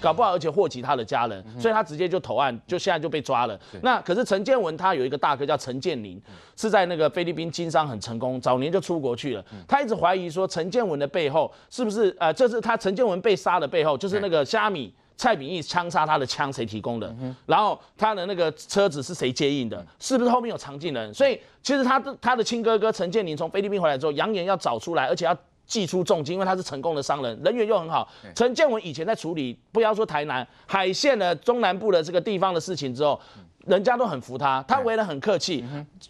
[0.00, 3.58] 搞不好而且祸及他的家人，所以他直接就投案，就现在就被抓了。
[3.82, 6.20] 那可是陈建文他有一个大哥叫陈建林，
[6.56, 9.44] 是在那个菲律宾经商很成功，早年就出国去了。
[9.66, 14.94] 他一直怀疑说陈建文的背后是不是呃，这是他陈建文被杀的背后就是那个虾米。
[15.20, 17.12] 蔡炳义枪杀他的枪谁提供的？
[17.44, 19.84] 然后他的那个车子是谁接应的？
[19.98, 21.12] 是不是后面有藏进人？
[21.12, 25.36] 所以其实他的他的亲哥哥陈建林从菲律宾回来之后，扬言要找出来，而且要
[25.68, 28.08] 祭出重金，因为他是成功的商人，人缘又很好。
[28.34, 33.20] 陈建文以前在处理不要说台南海线的中南部的这个地方的事情之后。
[33.66, 35.64] 人家都很服他，他为人很客气。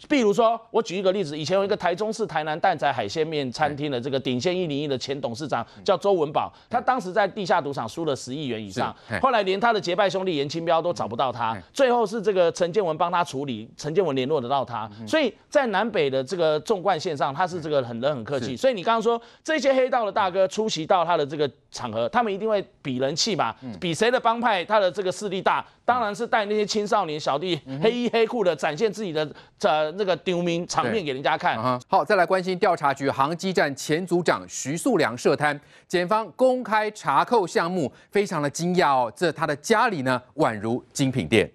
[0.07, 18.55] 比如说，我举一个例子，以前有一个台中市台南蛋仔海鲜面餐厅的这个鼎鲜一零一的前董事长叫周文宝，他当时在地下赌场输了十亿元以上，后来连他的结拜兄弟严清标都找不到他，最后是这个陈建文帮他处理，陈建文联络得到他，所以在南北的这个纵贯线上，他是这个很人很客气。
[18.55, 27.59] 所以你刚刚说这些黑道的大哥出席到他的这个场合，他们一定会比人气嘛，比谁的帮派他的这个势力大，当然是带那些青少年小弟。
[27.81, 29.27] 黑衣黑裤的展现自己的
[29.57, 31.57] 这那个丢名场面给人家看。
[31.87, 39.11] 好，再来关心调查局航机站前组长徐素良涉贪，检方公开查扣项目，非常的惊讶哦。
[39.15, 41.51] 这他的家里呢，宛如精品店。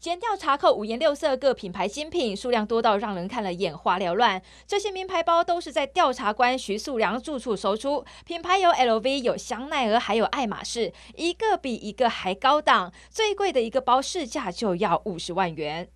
[0.00, 4.40] 检调查扣五颜六色各品牌新品，数量多到让人看了眼花缭乱。
[4.66, 12.90] 这些名牌包都是在调查官徐素良住处搜出，品牌有 LV、有香奈儿，还有爱马仕，一个比一个还高档。
[13.10, 15.90] 最贵的一个包市价就要五十万元。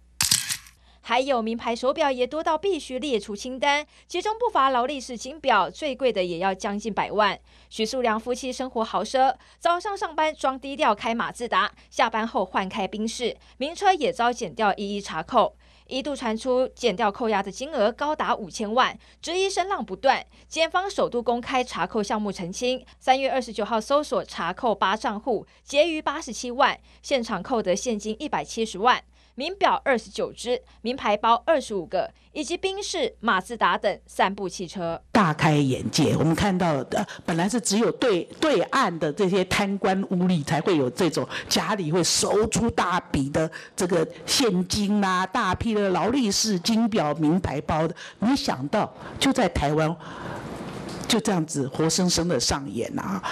[1.07, 7.39] 还有名牌手表也多到必须列出清单，其中不乏劳力士金表，最贵的也要将近百万。
[7.69, 15.55] 徐素良夫妻生活豪奢，早上上班装低调开马自达，下班后换开宾士，名车也遭检调一一查扣。
[15.87, 20.25] 一度传出检调扣押的金额高达五千万，质疑声浪不断。
[20.49, 29.05] 检方首度公开查扣项目澄清，三月二十九号搜索查扣八账户，结余八十七万，现场扣得现金一百七十万。
[29.35, 36.17] 名表二十九只，名牌包二十五个，以及宾士、马自达等三部汽车，大开眼界。
[36.17, 49.95] 我们看到的本来是只有对对岸的这些贪官污吏才会有这种家里会收出大笔的这个现金啊，大批的劳力士金表、名牌包的，没想到就在台湾
[51.09, 53.23] 就这样子活生生的上演啊！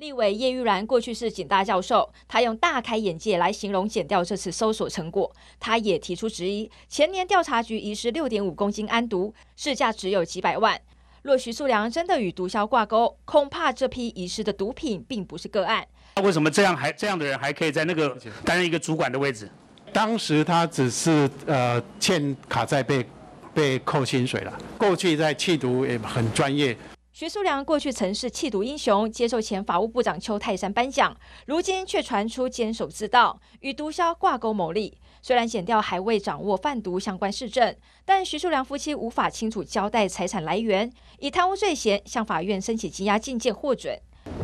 [0.00, 5.30] 立委叶玉兰过去是警大教授，他用大开眼界来形容检调这次搜索成果。
[5.58, 10.80] 他也提出质疑：前年调查局遗失六点五公斤安毒，市价只有几百万。
[11.20, 15.86] 若徐素良真的与毒枭挂钩，恐怕这批遗失的毒品并不是个案。
[16.22, 19.50] 为什么这样还这样的人还可以在那个担任一个主管的位置？
[19.92, 23.04] 当时他只是呃欠卡债被
[23.52, 26.74] 被扣薪水了，过去在弃毒也很专业。
[27.20, 31.14] 徐素良过去曾是弃毒英雄，接受前法务部长邱泰山颁奖，
[31.44, 34.96] 如今却传出监守自盗，与毒枭挂钩牟利。
[35.20, 37.76] 虽然检调还未掌握贩毒相关事证，
[38.06, 44.00] 但徐素良夫妻无法清楚交代财产来源，以贪污罪嫌向法院申请羁押禁见获准。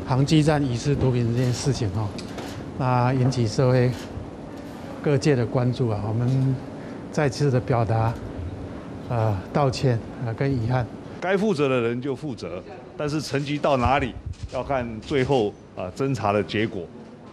[0.06, 2.06] 航机站遗失毒品这件事情哈，
[2.76, 3.90] 那引起社会
[5.02, 6.54] 各界的关注啊，我们
[7.10, 8.12] 再次的表达
[9.08, 10.86] 啊道歉啊跟遗憾。
[11.26, 12.62] 该负责的人就负责，
[12.96, 14.14] 但是层级到哪里
[14.52, 16.84] 要看最后啊侦查的结果，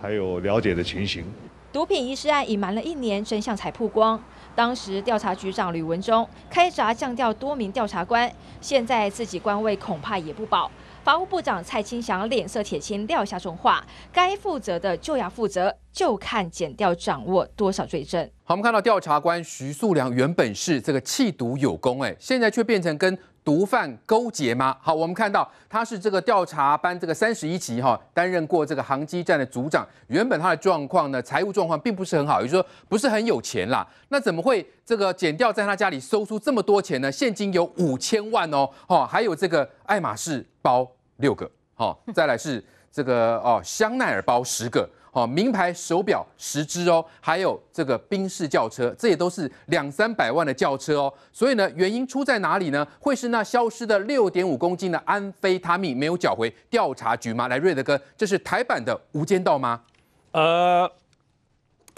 [0.02, 1.24] 还有了解的情形。
[1.72, 4.20] 毒品遗失案隐瞒了一年，真相才曝光。
[4.56, 10.72] 当时调查局长吕文忠开闸降调多名调查官，现在自己官位恐怕也不保。
[11.04, 18.24] 法务部长蔡清祥脸色铁青，撂下重话：该负责的就要负责，就看检调掌握多少罪证。
[18.44, 24.76] 好，我们看到调查官徐素良原本是这个弃毒有功，哎，现在却变成跟毒贩勾结吗？
[24.80, 29.88] 好，我们看到他是这个调查班这个三十一期哈，担任过这个航机站的组长。
[30.08, 33.86] 原本他的状况呢，财务状况并不是很好，也就是说不是很有钱啦。
[34.10, 37.12] 那怎么会这个减掉在他家里搜出这么多钱呢？
[37.12, 44.88] 现金有五千万哦，哦，还有这个爱马仕包六个，好，再来是这个哦香奈儿包十个。
[45.16, 51.14] 哦，名牌手表十只哦，还有这个宾士轿车，这也都是两三百万的轿车哦。
[51.32, 52.84] 所以呢，原因出在哪里呢？
[53.00, 57.48] 会是那消失的六点五公斤的安非他命没有缴回调查局吗？
[57.48, 59.84] 来，瑞德哥，这是台版的无间道吗？
[60.32, 60.92] 呃，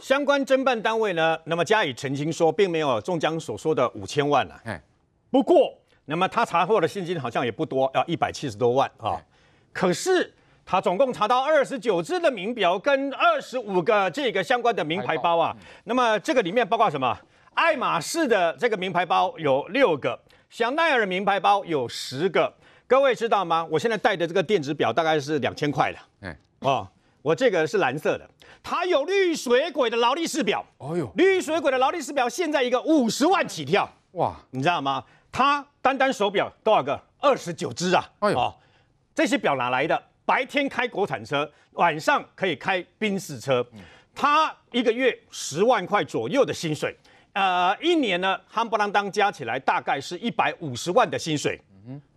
[0.02, 4.56] 相关侦办单位呢，那么加以澄清说，并没有中江所说的五千万呢。
[4.66, 4.84] 哎，
[5.32, 9.24] 不过，那么他查获的现金好像也不多，要一百七十多万啊。
[9.72, 10.34] 可是。
[10.66, 17.16] 他总共查到二十九只的名表跟二十五个这个相关的名牌包啊，那么这个里面包括什么？
[17.54, 20.20] 爱马仕的这个名牌包有六个，
[20.50, 22.52] 香奈儿名牌包有十个，
[22.88, 23.66] 各位知道吗？
[23.70, 26.28] 我现在戴的这个电子表大概是两千块的。
[26.28, 26.88] 哎，哦，
[27.22, 28.28] 我这个是蓝色的，
[28.64, 30.66] 它有绿水鬼的劳力士表。
[30.80, 33.88] 哦呦，绿水鬼的劳力士表现在一个五十万起跳。
[34.14, 35.04] 哇，你知道吗？
[35.32, 37.00] 它单单手表多少个？
[37.20, 38.04] 二十九只啊！
[38.20, 38.56] 哎呦，哦，
[39.14, 40.02] 这些表哪来的？
[40.26, 43.66] 白天开国产车，晚上可以开宾士车。
[44.14, 46.96] 他一个月十万块左右的薪水，
[47.34, 51.60] 呃，一年呢，夯不啷当加起来大概是一百五十万的薪水。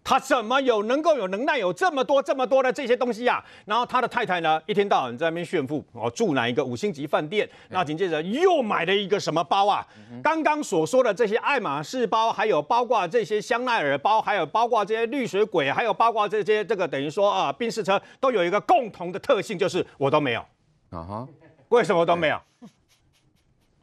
[0.09, 3.45] 他怎么有能够有能耐有这么多这么多的这些东西呀、啊？
[3.67, 7.47] 然后他的太太呢，一天到晚在那边炫富哦，住哪一个五星级饭店？
[7.69, 9.87] 那紧接着又买了一个什么包啊？
[10.23, 20.41] 刚刚所说的这些爱马仕包，还有包括这些香奈儿包，还有包括这些绿水鬼，还有包括这些这个等于说啊，宾士车都有一个共同的特性，就是我都没有。
[20.89, 21.29] 啊哈，
[21.69, 22.41] 为什么都没有？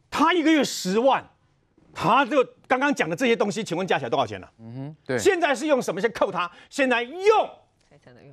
[0.09, 1.23] 他一个月十万。
[1.95, 4.47] 他就刚刚讲的这些东西，请问加起来多少钱呢？
[4.59, 5.17] 嗯哼，对。
[5.17, 6.51] 现在是用什么先扣他？
[6.69, 7.49] 现在用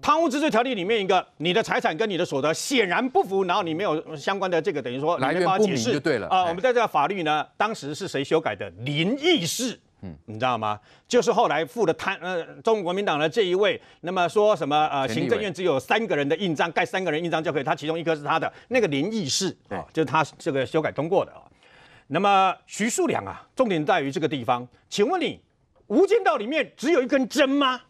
[0.03, 6.27] 贪污治罪条例里面一个，你的财产跟你的所得显然不符，然后你没有相关的这个等于说来源不明就对了。
[6.27, 8.69] 啊，我们在这个法律呢，当时是谁修改的？
[8.81, 10.79] 林义士，嗯，你知道吗？
[11.07, 21.43] 就是后来付了贪呃，中国国民党的这一位，那么说什么呃，行政院只有三个人的印章，盖三个人印章就可以，他其中一个是他的那个林义士啊，就是他这个修改通过的啊。
[22.13, 24.69] 那么徐树良啊，重点在于这个地方。
[24.91, 25.35] 请问你，
[25.87, 27.81] 《无间道》里面只有一根针吗？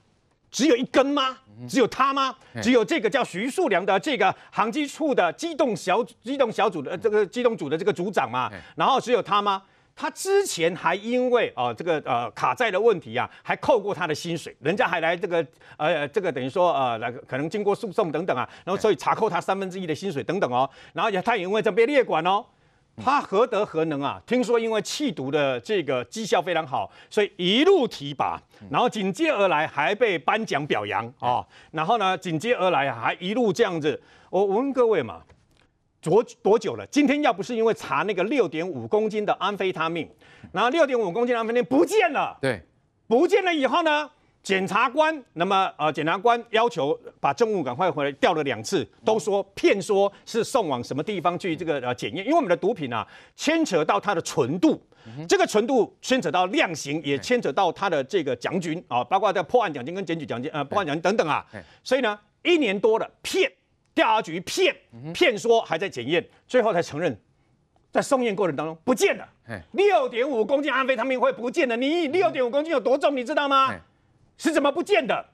[0.49, 1.39] 只有一根吗？
[1.69, 2.33] 只有他吗？
[2.63, 8.49] 只有这个叫徐树良的这个航机处的机动小机动小组的这个机动组的这个组长嘛？
[8.77, 9.61] 然后只有他吗？
[9.97, 15.45] 他之前还因为啊、呃、这个呃卡债的问题啊，还扣过他的薪水，人家还来这个
[15.77, 22.45] 呃这个等于说呃来可能经过诉讼等等啊，然后所以查扣他三分之一的薪水等等哦，然后也他也因为这被列管哦。
[22.97, 24.21] 他何德何能啊？
[24.27, 28.41] 听说因为弃毒的这个绩效非常好，所以一路提拔，
[28.71, 31.45] 然后紧接而来还被颁奖表扬啊。
[31.71, 34.01] 然后呢，紧接而来还一路这样子。
[34.31, 35.23] 我我问各位嘛，
[36.01, 36.87] 多多久了？
[36.87, 40.09] 今天要不是因为查那个六点五公斤的安非他命，
[40.53, 42.63] 然后六点五公斤的安非他命不见了，对，
[43.07, 44.11] 不见了以后呢？
[44.43, 53.07] 检察官，那么呃，检察官要求把证物赶快回来，调了两次，都说骗说是送往什么地方去这个呃检验，因为我们的毒品啊，
[53.37, 54.81] 牵扯到它的纯度，
[55.29, 61.47] 这个纯度牵扯到量刑，也牵扯到它的这个奖金啊，包括在破案奖金跟检举奖金呃破案奖金等等啊，
[61.85, 63.49] 所以呢，一年多了骗，
[63.95, 64.75] 调查局骗
[65.15, 67.17] 骗说还在检验，最后才承认，
[67.93, 69.29] 在送验过程当中不见了，
[69.71, 73.73] 六点五公斤安非他命会不见了，你六点五公斤有多重，你知道吗？
[74.39, 75.25] 是怎么不见的？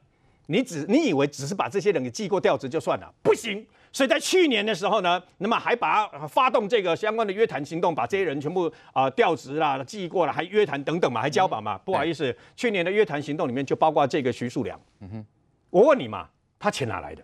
[0.47, 3.13] 你只你以为只是把这些人给记过调职就算了？
[3.23, 3.67] 不行。
[3.93, 11.79] 所以在去年的时候呢，那么还把发动这个相关的约谈行动，把这些人全部啊调职啦、记过了，还约谈等等嘛，还交保嘛。
[11.79, 14.79] 不好意思，去年的约谈行动里面就包括这个徐树良。
[15.01, 15.27] 嗯哼，
[15.71, 16.29] 我问你嘛，
[16.59, 17.23] 他钱哪来的？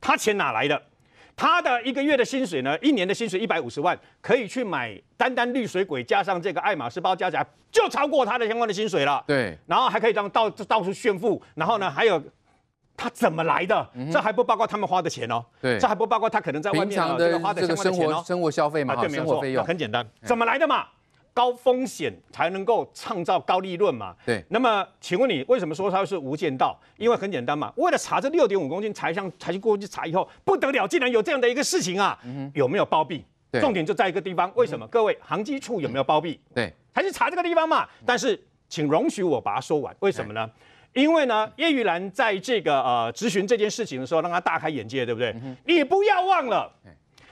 [0.00, 0.82] 他钱哪来的？
[1.40, 2.78] 他的一个月的薪水呢？
[2.82, 9.24] 一年的薪水一百五十万，可以去买单单绿水鬼加上这个爱马仕包加起来就超过他的相关的薪水了。
[9.26, 12.22] 对，然后还可以这样到到处炫富，然后呢，还有
[12.94, 13.88] 他怎么来的？
[13.94, 15.42] 嗯、这还不包括他们花的钱哦。
[15.62, 18.22] 对，这还不包括他可能在外面的这个花的相关的钱哦。
[18.26, 19.40] 生活消费嘛，啊、对，没有错。
[19.64, 20.84] 很简单，怎么来的嘛？
[21.32, 24.14] 高风险才能够创造高利润嘛？
[24.24, 24.44] 对。
[24.48, 26.78] 那么，请问你为什么说它是无间道？
[26.96, 32.18] 因为很简单嘛，为了查这六点五公斤，才上才去过去查以后，不得了，竟然有这样的一个事情啊！
[32.24, 33.24] 嗯、有没有包庇？
[33.60, 34.86] 重点就在一个地方，为什么？
[34.86, 36.38] 嗯、各位，航机处有没有包庇？
[36.54, 36.72] 对。
[36.92, 37.88] 还是查这个地方嘛？
[38.04, 39.94] 但是，请容许我把它说完。
[40.00, 40.48] 为什么呢？
[40.92, 45.30] 因为呢，叶玉兰在这个呃质询这件事情的时候，让他大开眼界，对不对？
[45.42, 46.72] 嗯、你不要忘了。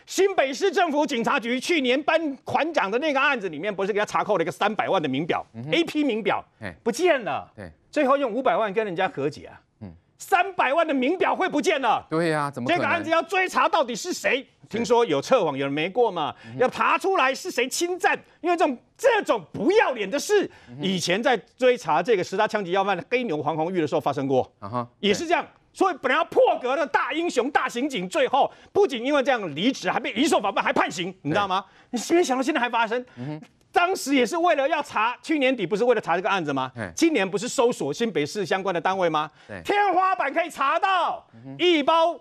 [0.08, 6.42] 新北市政府警察局去年颁款奖的那个案子里面，不是给他查扣了一个三百万的名表、嗯、，AP 名表，
[6.82, 7.46] 不见了。
[7.54, 9.60] 对，最后用五百万跟人家和解啊。
[9.82, 12.02] 嗯，三百万的名表会不见了？
[12.08, 12.70] 对呀、啊，怎么？
[12.70, 14.46] 这个案子要追查到底是谁？
[14.70, 16.34] 听说有测谎，有人没过嘛？
[16.58, 18.18] 要查出来是谁侵占？
[18.40, 20.50] 因为这种这种不要脸的事，
[20.80, 25.46] 以前在追查这个十大枪击要犯的黑牛黄红玉的时候发生过，啊哈，也是这样。
[25.78, 31.64] 所以本来要破格的大英雄、大刑警，最后不仅因为这样离职，还被移送法办，还判刑，你知道吗？
[31.90, 33.00] 你没想到现在还发生。
[33.16, 36.68] 嗯、当时也是为了要查，去年底不是为了查这个案子吗？
[36.96, 39.30] 今年不是搜索新北市相关的单位吗？
[39.64, 41.24] 天花板可以查到
[41.56, 42.18] 一包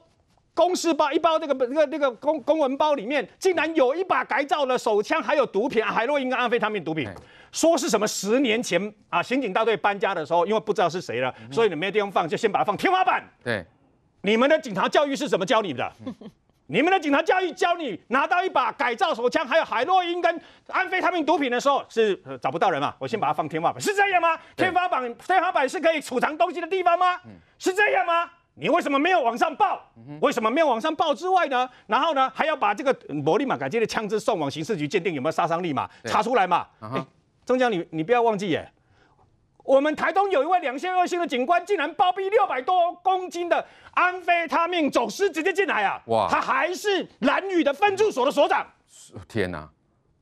[0.53, 7.09] 公事包，一包那个那个那个公公文包里面，竟然有一把改造的手枪，还有毒品，海洛因跟安非他命毒品。
[7.57, 13.23] 说是什么十年前啊，刑警大队搬家的时候，因为不知道是谁了，所以你没地方放，就先把它放天花板。
[13.43, 13.65] 对，
[14.21, 15.91] 你们的警察教育是怎么教你的？
[16.69, 22.93] 你们的警察教育教你拿到一把改造手枪，还有海洛因跟安非他命毒品的时候，是、呃、找不到人嘛？
[22.99, 24.37] 我先把它放天花板，是这样吗？
[24.55, 27.19] 天花板天花板是可以储藏东西的地方吗？
[27.57, 28.29] 是这样吗？
[28.53, 29.81] 你为什么没有往上报？
[30.19, 31.67] 为什么没有往上报之外呢？
[31.87, 35.89] 然后呢，还要把这个摩利马改进的枪支送往刑事局鉴定有没有杀伤力嘛？
[36.03, 36.67] 查出来嘛？
[36.81, 37.05] 哎，
[37.47, 38.69] 中江你你不要忘记耶。
[39.63, 46.01] 我们台东有一位两线二星的警官，竟然包庇六百多公斤的安非他命走私直接进来啊！
[46.07, 48.67] 哇，他还是蓝宇的分驻所的所长。
[49.29, 49.69] 天哪，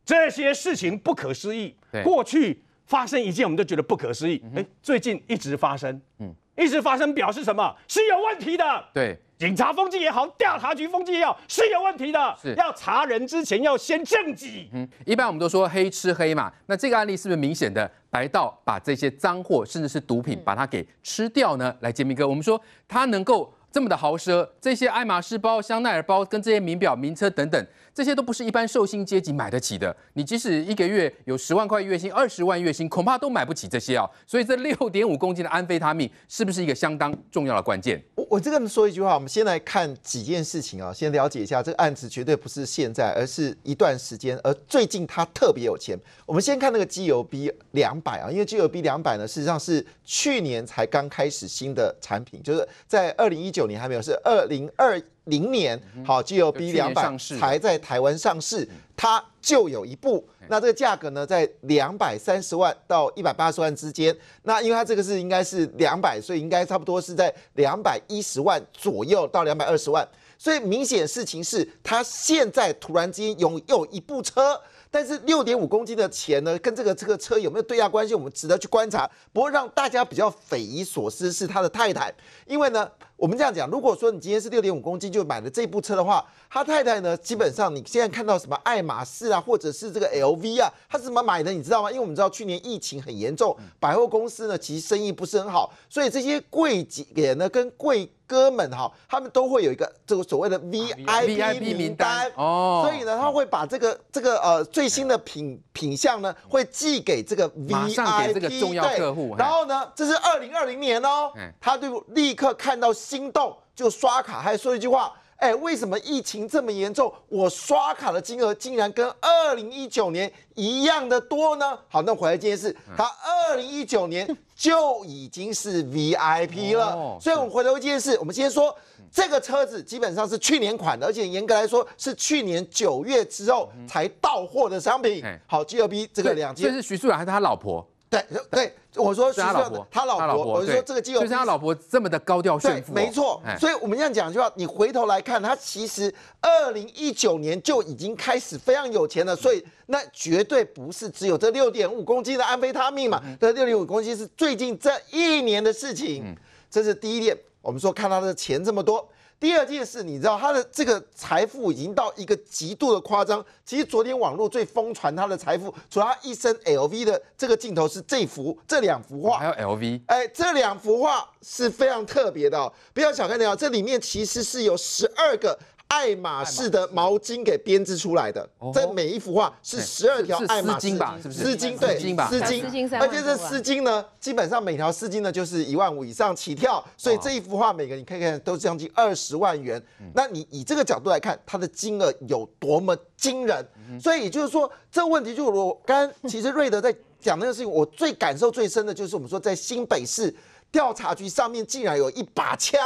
[0.05, 1.75] 这些事情不可思议。
[2.03, 4.43] 过去发生一件，我们都觉得不可思议。
[4.55, 7.75] 哎，最近一直发生，嗯，一直发生表示什么？
[7.87, 8.85] 是有问题的。
[8.93, 9.19] 对。
[9.37, 12.35] 警察风纪也好，调查局风纪也好，是有问题的。
[12.41, 14.69] 是要查人之前要先正己。
[14.71, 21.75] 嗯，一般我们都说黑吃黑嘛，那这个案例是不是明显的白道把这些赃货甚至是毒品把它给吃掉呢？
[21.81, 27.67] 来，杰明哥，我们说他能够这么的豪奢，这些爱马仕包、香奈儿包跟这些名表、名车等等。
[27.95, 29.95] 这些都不是一般受薪阶级买得起的。
[30.15, 34.05] 你即使一个月有十万块月薪、二十万月薪，恐怕都买不起这些啊。
[34.27, 38.03] 所以这六点五公斤的安非他命是不是一个相当重要的关键？
[38.15, 44.37] 我我这个说一句话，我们先来看几件事情啊，先了解一下这个案子，绝对不是现在，而是一段时间。
[44.43, 45.97] 而最近他特别有钱。
[46.25, 55.01] 我们先看那个 GLB 两百啊，因为 GLB 两百呢，事实上是去年才刚开始新的产品，就是在二零一九年还没有，是二零二。
[55.25, 60.27] 零年好，GLB 两百才在台湾上市，它就有一部。
[60.47, 64.15] 那这个价格呢，在两百三十万到一百八十万之间。
[64.43, 70.07] 那因为它这个是应该是两百，所以应该差不多是在两百一十万左右到两百二十万。
[70.37, 74.61] 所以明显事情是，它现在突然间拥有一部车。
[74.91, 78.15] 但是六点五公斤的钱呢，跟这个这个车有没有对价关系？
[78.15, 79.09] 我们值得去观察。
[79.33, 82.13] 不过让大家比较匪夷所思是他的太太，
[82.45, 91.51] 因为呢，我们这样讲，如果说你今天是六点五公斤就买了这部车的话，他太太呢，基本上你现在看到什么爱马仕啊，或者是这个 LV 啊，他是怎么买的？
[91.51, 91.89] 你知道吗？
[91.89, 98.09] 因为我们知道去年疫情很严重，百货公司呢其实生意不是很好，所以这些柜姐呢跟柜。
[98.27, 109.35] 哥们哈，他们都会有一个这个所谓的 VIP 名单哦，所以呢，他会把这个这个呃最新的品品相呢，会寄给这个 VIP 这个重要客户。
[109.37, 115.13] 然后呢，这是二零二零年哦，他就立刻看到心动，就刷卡，还说一句话。
[115.37, 121.77] 哎，为什么疫情这么严重，我刷卡的金额竟然跟二零一九年一样的多呢？
[121.89, 124.25] 好，那回来这件事，他二零一九年
[124.55, 127.17] 就已经是 VIP 了。
[127.19, 128.75] 所以，我们回头一件事，我们先说
[129.11, 135.23] 这个车子基本上是去年款的，而且严格来说是去年九月之后才到货的商品。
[135.45, 137.85] 好，GLB 这个两件，这是徐素兰还是他老婆？
[138.09, 143.41] 对对，我说是他老婆，他老婆，我就说这个 GLB 就是他老婆这么的高调炫富，没错。
[143.59, 156.35] 所以我们这样讲就要你回头来看，他其实二零一九年就已经开始非常有钱了，所以那绝对不是只有这六点五公斤的安非他命嘛，这六点五公斤是最近这一年的事情，
[156.69, 157.37] 这是第一点。
[157.61, 159.07] 我们说看他的钱这么多。
[159.39, 163.45] 第二件事，你知道他的这个财富已经到一个极度的夸张。
[163.65, 175.57] 其实昨天网络最疯传他的财富，除了他一身 LV 的这个镜头是这幅、这两幅画，还有 LV，哎，这两幅画是非常特别的哦，不要小看它，这里面其实是有十二个。
[175.87, 180.89] 爱马仕的毛巾给编织出来的，这每一幅画是十二条爱马仕。
[180.89, 181.17] 丝巾吧？
[181.21, 181.43] 是不是？
[181.43, 181.77] 丝巾？
[181.77, 189.81] 对，丝巾，而且这丝巾呢，基本上每条丝巾呢就是一万五以上起跳，所以这一幅画每个你看看都是将近二十万元。
[190.13, 193.65] 那你以这个角度来看，它的金额有多么惊人？
[194.01, 200.35] 所以也就是说，这个问题就是我刚刚其实瑞德在讲那个事情，我最感受最深的就是我们说在新北市
[200.71, 202.79] 调查局上面竟然有一把枪。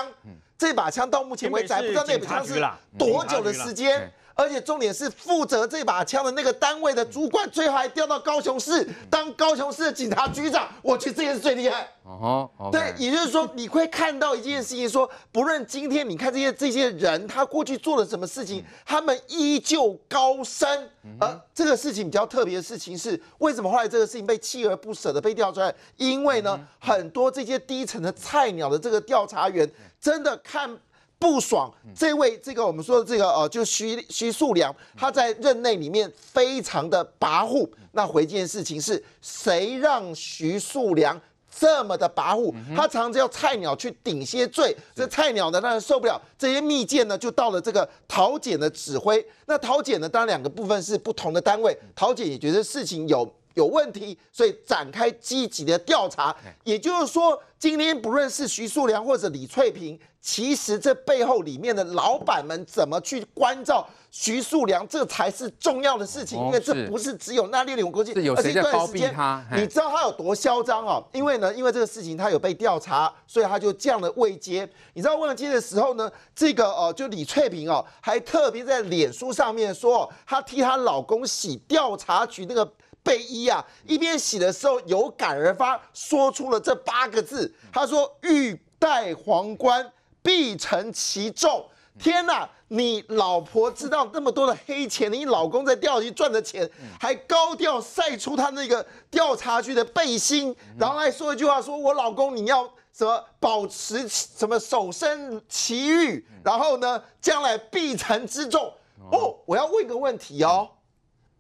[0.60, 2.62] 这把枪到目前为止还不知道那把枪是
[2.98, 4.12] 多久的时间。
[4.40, 10.66] 而且重点是负责这把枪的那个单位的主管，最后还调到高雄市当高雄市的警察局长。
[10.82, 11.86] 我觉得这件事最厉害。
[12.06, 20.90] 哦，对，也就是说你会看到一件事情，说不论今天你看这些这些人，他过去做了什么事情，他们依旧高升。
[21.20, 25.76] 而这个事情比较特别的事情是，为什么后来这个事情被锲而不舍的被调出来？
[25.98, 29.70] 因为呢，很多这些低层的菜鸟的这个调查员
[30.00, 30.80] 真的看。
[31.20, 37.70] 不爽，这位这个我们说的这个呃，就徐徐树良，他在任内里面非常的跋扈。
[37.92, 41.20] 那回件事情是，谁让徐树良
[41.54, 42.54] 这么的跋扈？
[42.74, 46.20] 他常常要菜鸟去顶些罪，这菜鸟呢当然受不了。
[46.38, 49.24] 这些密件呢就到了这个陶检的指挥。
[49.46, 53.30] 那陶检呢当然两个部分是不同的单位，陶检也觉得事情有。
[53.60, 56.34] 有问题，所以展开积极的调查。
[56.64, 66.40] 也就是说，今天不论是徐树良或者李翠萍，其实这背后里面的老板们怎么去关照徐树良，这才是重要的事情。
[66.40, 69.14] 因为这不是只有那六点五公斤，而且这段时间
[69.56, 71.04] 你知道他有多嚣张哦？
[71.12, 74.68] 因为呢，因为这个事情他有被调查，所以他就降了位阶。
[74.94, 82.66] 你知道位阶的时候呢，这个哦，就李翠萍哦，还特别在脸书上面说，她替她老公洗调查局那个
[83.04, 87.54] 背衣啊，一边洗的时候有感而发，说出了这八个字。
[87.72, 89.92] 他说：“欲戴皇冠。”
[90.22, 91.66] 必承其重！
[91.98, 108.72] 天哪，你老婆知道那么多的黑钱，你老公在钓鱼赚的钱，还高调晒出他那个调查局的背心，然后还说一句话：说我老公你要什么保持什么守身其誉，然后呢，将来必承之重。
[109.10, 110.70] 哦，我要问个问题哦，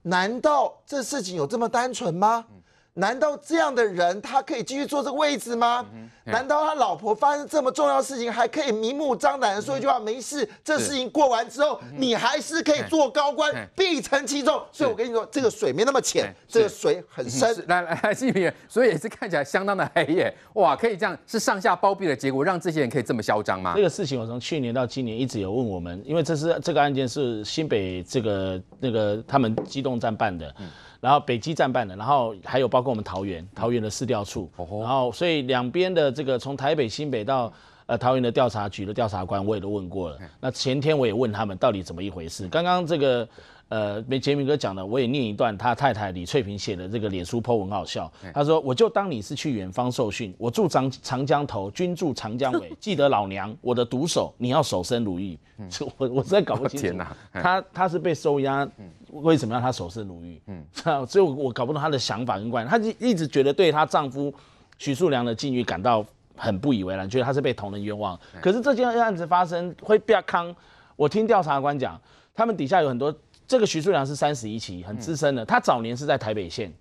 [0.03, 2.45] 难道这事情有这么单纯吗？
[2.99, 5.85] 难道这样的人他可以继续坐这个位置吗？
[5.93, 10.47] 嗯嗯、难道他老婆发生这么重要的事情，还可以明目张胆的说一句话、嗯、没事？
[10.63, 14.61] 这事情过完之后，你还是可以做高官，必承其重。
[14.71, 17.49] 所以我跟你说，这个水没那么浅，这个水很深。
[17.67, 20.33] 来 来来，纪平，所以也是看起来相当的黑耶。
[20.53, 23.73] 哇，可以这样是上下包庇的结果，让这些人可以这么嚣张吗？
[23.75, 30.53] 这个事情我从去年到今年一直有问我们，因为这是这个案件是新北这个那个他们机动站办的。
[31.01, 37.51] 嗯然后北基站办的，然后还有包括我们桃园桃园的市调处，然后所以两边的这个从台北新北到
[37.85, 40.17] 呃桃园的调查局的调查官我也都问过了。
[40.41, 42.47] 那前天我也问他们到底怎么一回事。
[42.49, 43.25] 刚刚这个
[43.69, 48.11] 呃被杰明哥讲的，我也念一段他太太李翠萍写的这个脸书 po 文好笑。
[48.33, 58.67] 他说：“我就当你是去远方受训，我住长长江头，君住长江尾，记得老娘我的毒手，你要守身如玉。”嗯我我实在搞不清楚，天哪，他他是被收押。
[59.11, 60.41] 为什么要他守身如玉？
[60.47, 60.63] 嗯，
[61.05, 62.69] 所以我搞不懂她的想法跟观念。
[62.69, 64.33] 她就一直觉得对她丈夫
[64.77, 68.17] 许树良的境遇感到很不以为然，觉得他是被同人冤枉。
[68.41, 70.55] 可是这件案子发生会比较康。
[70.95, 71.99] 我听调查官讲，
[72.33, 73.13] 他们底下有很多，
[73.49, 75.43] 这个徐树良是三十一期，很资深的。
[75.43, 76.71] 他早年是在台北县，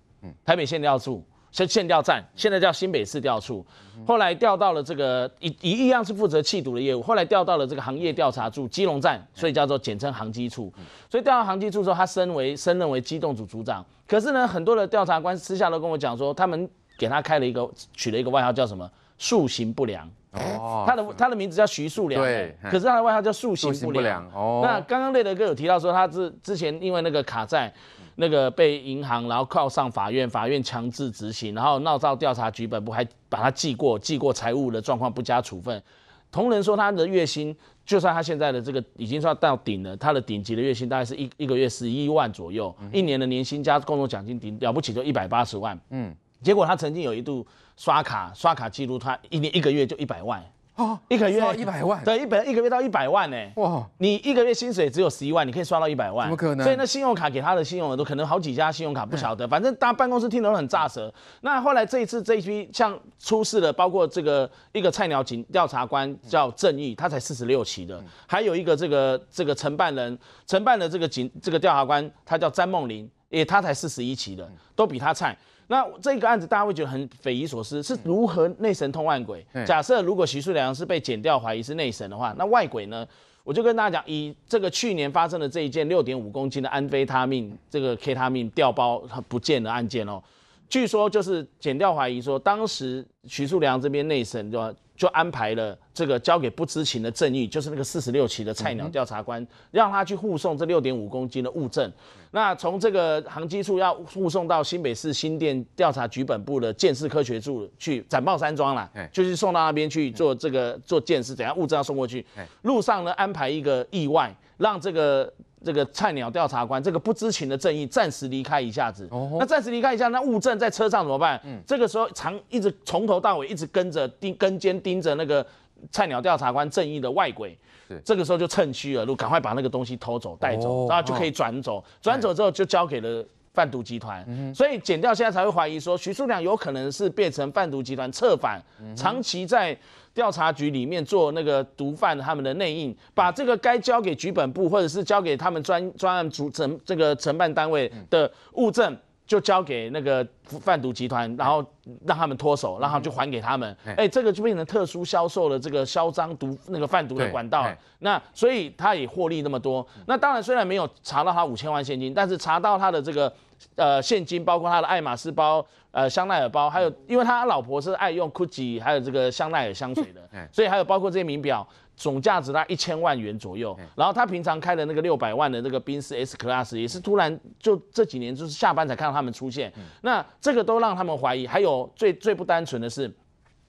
[0.45, 1.25] 台北县调处。
[1.51, 3.65] 先县调站，现在叫新北市调处，
[4.05, 10.71] 后来调到了这个一一一样是负责缉毒的业务，后来调到了这个行业调查处基隆站，所以叫做简称航机处。
[11.09, 13.83] 所以调到航机处之后，他升为升任为机动组组长。
[14.07, 20.07] 可是呢，很多的调查官私下都跟我讲说，他们给他开了一个取了一个外号叫什么“塑形不良”。
[20.31, 24.23] 哦，他的他的名字叫徐树良，对，可是他的外号叫“素行不良”。
[24.33, 27.73] 哦，那刚刚雷德哥有提到说，他之之前因为那个卡债。
[28.21, 35.81] 那个被银行，然后告上法院，法院强制执行，然后闹到调查局本部，还把他记过，记过财务的状况不加处分。
[36.29, 45.79] 同仁说他的月薪，就算他现在的这个已经算到顶了，他的顶级的月薪大概是一一个月十一万左右，嗯、一年的年薪加工作奖金顶了不起就一百八十万。
[45.91, 50.43] 嗯，结果他曾经有一度刷卡刷卡记录，他一年一个月就一百万。
[50.75, 53.37] 哦，一个月一百万，对，一百一个月到一百万呢。
[53.57, 56.63] 哇，你一个月薪水只有十一万，你可以刷到一百万，怎么可能？
[56.63, 61.13] 所以那信用卡给他的信用额度可能好几家信用卡不晓得，反正大办公室听得都很炸舌。
[61.41, 75.37] 那后来这一次这一批像出事的，包括这个一个菜鸟警调查官叫郑义，他才四十六期的，还有一个这个这个承办人承办的这个警这个调查官，他叫詹梦玲，也他才四十一期的，都比他菜。
[75.67, 79.45] 那这个案子大家会觉得很匪夷所思，是如何内神通外鬼？
[79.65, 83.07] 假设如果徐树良是被剪掉怀疑是内神的话，那外鬼呢？
[83.43, 90.21] 我就跟大家讲，以这个去年发生的这一件六点五公斤的安非他命这个 K 他命调包不见的案件哦，
[90.67, 101.89] 据说就是剪掉怀疑说，当时徐树良这边内神就就安排了这个交给不知情的郑义，就是那个四十六期的菜鸟调查官，让他去护送这六点五公斤的物证。
[102.31, 112.25] 那从这个航机处要护送到新北市新店调查局本部的建设科学处去展报山庄啦，就是送到那边去做这个做建设，等下物证要送过去。
[112.63, 115.31] 路上呢安排一个意外，让这个
[115.63, 119.07] 这个菜鸟调查官这个不知情的正义暂时离开一下子。
[119.39, 121.41] 那暂时离开一下，那物证在车上怎么办？
[121.65, 125.45] 这个时候长一直从头到尾一直跟着盯跟监盯着那个
[125.91, 127.57] 菜鸟调查官正义的外鬼。
[128.05, 131.83] 这个时候就趁虚而入，赶快把那个东西偷走带走，然后就可以转走。
[131.99, 134.23] 转走之后就交给了贩毒集团。
[134.53, 138.61] 所以剪掉现在才会怀疑说，徐树良有可能是变成贩毒集团策反，
[138.95, 139.75] 长期在
[140.13, 148.97] 调查局里面做那个毒贩他们的内应，把这个该交给局本部或者是交给他们专专案组成这个承办单位的物证。
[149.29, 151.63] 就交给那个贩毒集团，然后
[152.07, 153.77] 让他们脱手，然后就还给他们。
[153.95, 157.71] 哎，这个就变成特殊销售的这个销赃毒那个贩毒的管道。
[157.99, 159.87] 那所以他也获利那么多。
[160.07, 163.31] 那当然虽然没有查到他五千万现金，但是查到他的这个
[163.75, 171.67] 呃现金，包括他的爱马仕包、呃香奈儿包，还有因为他老婆是爱用 Gucci 还有这个香奈儿香水的，所以还有包括这些名表。
[171.99, 179.69] 总价值大概一千万元左右，然后他平常开的那个六百万的那个宾士 S Class 也是突然就这几年就是下班才看到他们出现，
[180.01, 181.45] 那这个都让他们怀疑。
[181.45, 183.13] 还有最最不单纯的是，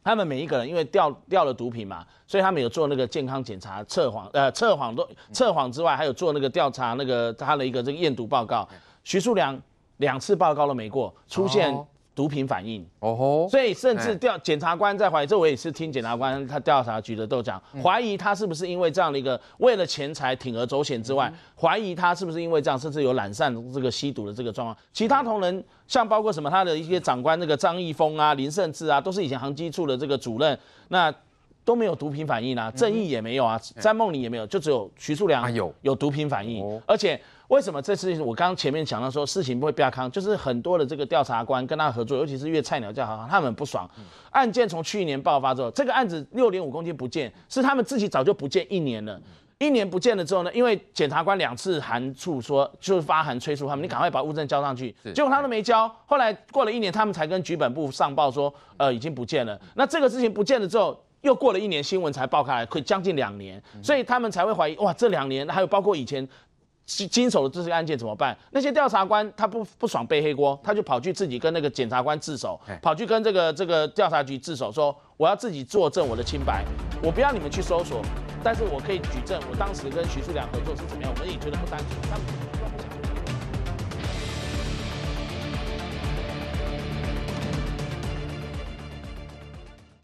[0.04, 8.68] 他们每一个人因为掉掉了毒品嘛，所以他们有做那个健康检查测谎，呃测谎都测谎之外，还有做那个调查那个他的一个这个验毒报告，
[9.02, 9.60] 徐树良
[10.00, 11.74] 两次报告都没过，出现。
[12.12, 12.84] 毒品反应。
[12.98, 24.76] 哦吼，所以甚至调检察官在怀疑，这我也是听检察官他调查局的都讲，怀疑他是不是因为这样的一个为了钱财铤而走险之外，怀疑他是不是因为这样，甚至有懒散这个吸毒的这个状况。
[24.92, 30.58] 其他同仁像包括什么他的一些长官，那个张义峰啊、林胜志啊，都是以前航机处的这个主任，
[30.88, 31.14] 那
[31.64, 37.20] 都没有毒品反应啊，正义也没有啊，詹梦里也没有，就只有徐树良有有毒品反应，而且。
[37.50, 43.90] 为什么这次我刚刚前面讲到说事情不会变康，就是很多的这个调查官跟他合作，尤其是越菜鸟调查，他们不爽。
[44.30, 49.20] 案件从去年爆发之后，这个案子六点五公斤不见，是他们自己早就不见一年了。
[49.58, 54.94] 一年不见了之后呢，因为检察官两次函促说，就是发函催促他们，你赶快把物证交上去。
[55.12, 59.60] 结果他都没交，后来过了一年，他们才跟局本部上报说，呃，已经不见了。
[59.74, 66.28] 那这个事情不见了之后，又过了一年，新闻才爆开来，快将近两年，所以他们才会怀疑，哇，这两年还有包括以前。
[67.08, 68.36] 经手的这些案件怎么办？
[68.50, 76.64] 那些调查官他不不爽背黑锅，他就跑去自己跟那个检察官自首，跑去跟这个这个调查局自首，说我要自己作证我的清白，
[77.00, 78.02] 我不要你们去搜索，
[78.42, 82.10] 但是我可以举证，我当时跟徐树良合作是怎么样，我们也觉得不单纯。
[82.10, 82.26] 他们